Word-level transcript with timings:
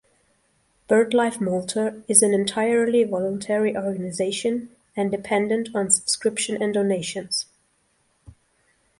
BirdLife 0.89 1.39
Malta 1.39 2.01
is 2.07 2.23
an 2.23 2.33
entirely 2.33 3.03
voluntary 3.03 3.77
organisation 3.77 4.75
and 4.97 5.11
dependent 5.11 5.69
on 5.75 5.91
subscription 5.91 6.59
and 6.59 6.73
donations. 6.73 7.45